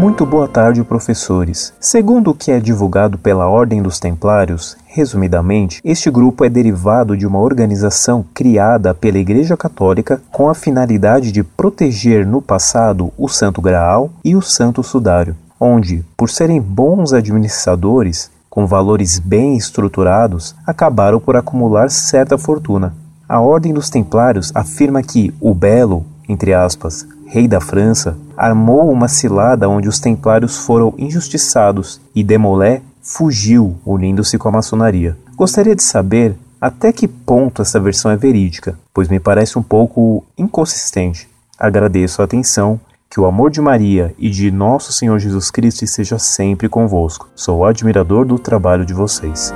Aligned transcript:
Muito 0.00 0.24
boa 0.24 0.48
tarde, 0.48 0.82
professores. 0.82 1.74
Segundo 1.78 2.30
o 2.30 2.34
que 2.34 2.50
é 2.50 2.58
divulgado 2.58 3.18
pela 3.18 3.46
Ordem 3.46 3.82
dos 3.82 4.00
Templários, 4.00 4.74
resumidamente, 4.86 5.78
este 5.84 6.10
grupo 6.10 6.42
é 6.42 6.48
derivado 6.48 7.14
de 7.14 7.26
uma 7.26 7.38
organização 7.38 8.24
criada 8.32 8.94
pela 8.94 9.18
Igreja 9.18 9.58
Católica 9.58 10.18
com 10.32 10.48
a 10.48 10.54
finalidade 10.54 11.30
de 11.30 11.42
proteger 11.42 12.26
no 12.26 12.40
passado 12.40 13.12
o 13.18 13.28
Santo 13.28 13.60
Graal 13.60 14.10
e 14.24 14.34
o 14.34 14.40
Santo 14.40 14.82
Sudário, 14.82 15.36
onde, 15.60 16.02
por 16.16 16.30
serem 16.30 16.62
bons 16.62 17.12
administradores, 17.12 18.30
com 18.48 18.66
valores 18.66 19.18
bem 19.18 19.54
estruturados, 19.54 20.56
acabaram 20.66 21.20
por 21.20 21.36
acumular 21.36 21.90
certa 21.90 22.38
fortuna. 22.38 22.94
A 23.28 23.38
Ordem 23.38 23.74
dos 23.74 23.90
Templários 23.90 24.50
afirma 24.54 25.02
que 25.02 25.30
o 25.38 25.52
Belo, 25.52 26.06
entre 26.26 26.54
aspas, 26.54 27.06
rei 27.30 27.46
da 27.46 27.60
França, 27.60 28.18
armou 28.36 28.90
uma 28.90 29.06
cilada 29.06 29.68
onde 29.68 29.88
os 29.88 30.00
templários 30.00 30.58
foram 30.58 30.92
injustiçados 30.98 32.00
e 32.12 32.24
Demolé 32.24 32.82
fugiu, 33.00 33.78
unindo-se 33.86 34.36
com 34.36 34.48
a 34.48 34.52
maçonaria. 34.52 35.16
Gostaria 35.36 35.76
de 35.76 35.82
saber 35.82 36.34
até 36.60 36.92
que 36.92 37.06
ponto 37.06 37.62
essa 37.62 37.78
versão 37.78 38.10
é 38.10 38.16
verídica, 38.16 38.76
pois 38.92 39.08
me 39.08 39.20
parece 39.20 39.56
um 39.56 39.62
pouco 39.62 40.24
inconsistente. 40.36 41.28
Agradeço 41.56 42.20
a 42.20 42.24
atenção, 42.24 42.80
que 43.08 43.20
o 43.20 43.26
amor 43.26 43.50
de 43.50 43.60
Maria 43.60 44.12
e 44.18 44.28
de 44.28 44.50
nosso 44.50 44.92
Senhor 44.92 45.18
Jesus 45.18 45.50
Cristo 45.50 45.84
esteja 45.84 46.18
sempre 46.18 46.68
convosco. 46.68 47.28
Sou 47.36 47.64
admirador 47.64 48.24
do 48.24 48.38
trabalho 48.38 48.84
de 48.84 48.92
vocês. 48.92 49.52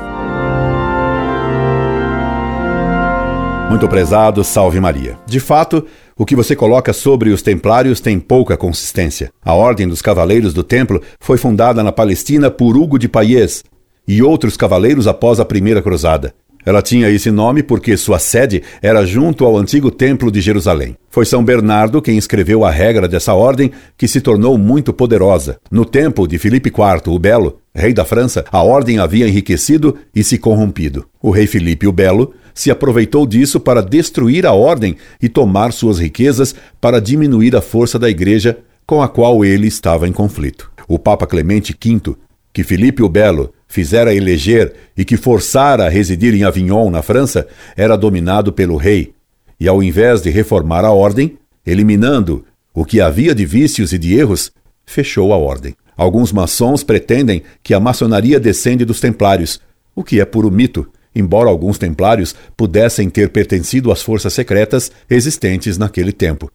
Muito 3.69 3.89
prezado, 3.89 4.45
salve 4.45 4.79
Maria. 4.79 5.19
De 5.27 5.41
fato, 5.41 5.85
o 6.17 6.25
que 6.25 6.37
você 6.37 6.55
coloca 6.55 6.93
sobre 6.93 7.31
os 7.31 7.43
templários 7.43 8.01
tem 8.01 8.19
pouca 8.19 8.57
consistência. 8.57 9.33
A 9.45 9.53
Ordem 9.53 9.89
dos 9.89 10.01
Cavaleiros 10.01 10.55
do 10.55 10.63
Templo 10.63 11.03
foi 11.19 11.37
fundada 11.37 11.83
na 11.83 11.91
Palestina 11.91 12.51
por 12.51 12.77
Hugo 12.77 12.99
de 12.99 13.09
Payés 13.09 13.65
e 14.07 14.23
outros 14.23 14.57
cavaleiros 14.57 15.07
após 15.07 15.41
a 15.41 15.45
Primeira 15.45 15.83
Cruzada. 15.83 16.35
Ela 16.67 16.81
tinha 16.81 17.11
esse 17.11 17.31
nome 17.31 17.63
porque 17.63 17.97
sua 17.97 18.19
sede 18.19 18.63
era 18.81 19.05
junto 19.05 19.45
ao 19.45 19.57
antigo 19.57 19.91
Templo 19.91 20.31
de 20.31 20.41
Jerusalém. 20.41 20.97
Foi 21.11 21.27
São 21.27 21.45
Bernardo 21.45 22.01
quem 22.01 22.17
escreveu 22.17 22.65
a 22.65 22.71
regra 22.71 23.07
dessa 23.07 23.35
ordem, 23.35 23.71
que 23.99 24.09
se 24.09 24.21
tornou 24.21 24.57
muito 24.57 24.93
poderosa. 24.93 25.59
No 25.71 25.85
tempo 25.85 26.27
de 26.27 26.39
Filipe 26.39 26.71
IV 26.71 27.13
o 27.13 27.19
Belo, 27.19 27.59
rei 27.75 27.93
da 27.93 28.05
França, 28.05 28.45
a 28.51 28.63
ordem 28.63 28.99
havia 28.99 29.29
enriquecido 29.29 29.97
e 30.15 30.25
se 30.25 30.39
corrompido. 30.39 31.05
O 31.21 31.31
rei 31.31 31.47
Filipe 31.47 31.87
o 31.87 31.93
Belo 31.93 32.33
se 32.55 32.71
aproveitou 32.71 33.27
disso 33.27 33.59
para 33.59 33.83
destruir 33.83 34.47
a 34.47 34.53
ordem 34.53 34.97
e 35.21 35.29
tomar 35.29 35.73
suas 35.73 35.99
riquezas 35.99 36.55
para 36.81 37.01
diminuir 37.01 37.57
a 37.57 37.61
força 37.61 37.99
da 37.99 38.09
igreja 38.09 38.59
com 38.87 39.03
a 39.03 39.09
qual 39.09 39.45
ele 39.45 39.67
estava 39.67 40.07
em 40.07 40.13
conflito. 40.13 40.71
O 40.87 40.99
Papa 40.99 41.27
Clemente 41.27 41.73
V, 41.73 42.15
que 42.53 42.63
Filipe 42.63 43.03
o 43.03 43.09
Belo 43.09 43.53
fizera 43.67 44.15
eleger 44.15 44.73
e 44.97 45.05
que 45.05 45.17
forçara 45.17 45.87
a 45.87 45.89
residir 45.89 46.33
em 46.35 46.45
Avignon, 46.45 46.91
na 46.91 47.03
França, 47.03 47.49
era 47.77 47.97
dominado 47.97 48.53
pelo 48.53 48.77
rei, 48.77 49.13
e 49.59 49.67
ao 49.67 49.83
invés 49.83 50.23
de 50.23 50.31
reformar 50.31 50.85
a 50.85 50.93
ordem, 50.93 51.37
eliminando 51.67 52.45
o 52.73 52.85
que 52.85 53.01
havia 53.01 53.35
de 53.35 53.45
vícios 53.45 53.93
e 53.93 53.99
de 53.99 54.15
erros, 54.15 54.53
fechou 54.87 55.33
a 55.33 55.37
ordem. 55.37 55.75
Alguns 55.97 56.33
maçons 56.33 56.85
pretendem 56.85 57.43
que 57.63 57.73
a 57.73 57.81
maçonaria 57.81 58.39
descende 58.39 58.85
dos 58.85 59.01
templários, 59.01 59.61
o 59.95 60.05
que 60.05 60.21
é 60.21 60.25
puro 60.25 60.51
mito, 60.51 60.87
embora 61.15 61.49
alguns 61.49 61.79
templários 61.79 62.35
pudessem 62.57 63.09
ter 63.09 63.31
pertencido 63.31 63.93
às 63.93 64.03
forças 64.03 64.33
secretas 64.33 64.91
existentes 65.09 65.79
naquele 65.79 66.13
tempo, 66.13 66.51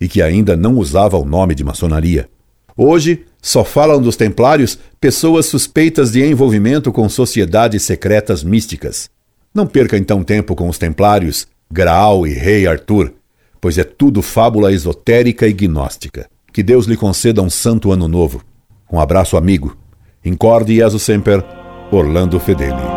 e 0.00 0.08
que 0.08 0.22
ainda 0.22 0.56
não 0.56 0.76
usavam 0.76 1.22
o 1.22 1.24
nome 1.24 1.54
de 1.54 1.64
maçonaria. 1.64 2.28
Hoje, 2.76 3.24
só 3.40 3.64
falam 3.64 4.00
dos 4.00 4.16
templários 4.16 4.78
pessoas 5.00 5.46
suspeitas 5.46 6.12
de 6.12 6.24
envolvimento 6.24 6.90
com 6.90 7.08
sociedades 7.08 7.82
secretas 7.82 8.42
místicas. 8.42 9.08
Não 9.54 9.66
perca 9.66 9.96
então 9.96 10.24
tempo 10.24 10.56
com 10.56 10.68
os 10.68 10.78
templários, 10.78 11.46
Graal 11.70 12.26
e 12.26 12.32
Rei 12.32 12.66
Arthur, 12.66 13.12
pois 13.60 13.78
é 13.78 13.84
tudo 13.84 14.22
fábula 14.22 14.72
esotérica 14.72 15.46
e 15.46 15.52
gnóstica. 15.52 16.28
Que 16.52 16.62
Deus 16.62 16.86
lhe 16.86 16.96
conceda 16.96 17.42
um 17.42 17.50
santo 17.50 17.92
ano 17.92 18.08
novo. 18.08 18.42
Um 18.90 19.00
abraço 19.00 19.36
amigo. 19.36 19.76
Incorde 20.24 20.72
e 20.72 20.82
aso 20.82 20.98
sempre, 20.98 21.42
Orlando 21.90 22.38
Fedeli. 22.40 22.93